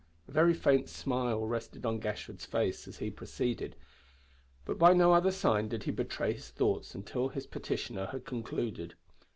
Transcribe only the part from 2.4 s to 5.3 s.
face as he proceeded, but by no other